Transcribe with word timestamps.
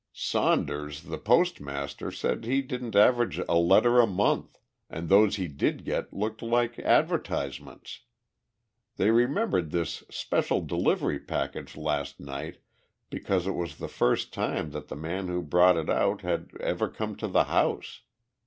"Saunders, 0.13 1.03
the 1.03 1.19
postmaster, 1.19 2.09
says 2.09 2.39
he 2.43 2.63
didn't 2.63 2.95
average 2.95 3.37
a 3.37 3.53
letter 3.53 3.99
a 3.99 4.07
month 4.07 4.57
and 4.89 5.09
those 5.09 5.35
he 5.35 5.47
did 5.47 5.85
get 5.85 6.11
looked 6.11 6.41
like 6.41 6.79
advertisements. 6.79 7.99
They 8.97 9.11
remembered 9.11 9.69
this 9.69 10.03
special 10.09 10.61
delivery 10.65 11.19
package 11.19 11.75
last 11.77 12.19
night 12.19 12.57
because 13.11 13.45
it 13.45 13.53
was 13.53 13.77
the 13.77 13.87
first 13.87 14.33
time 14.33 14.71
that 14.71 14.87
the 14.87 14.95
man 14.95 15.27
who 15.27 15.43
brought 15.43 15.77
it 15.77 15.87
out 15.87 16.21
had 16.21 16.49
ever 16.59 16.89
come 16.89 17.15
to 17.17 17.27
the 17.27 17.43
house. 17.43 18.01